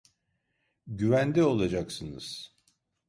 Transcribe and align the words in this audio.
Güvende 0.87 1.43
olacaksınız. 1.43 2.55